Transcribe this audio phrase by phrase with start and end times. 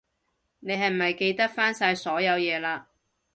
[0.61, 2.85] 你係咪記得返晒所有嘢喇？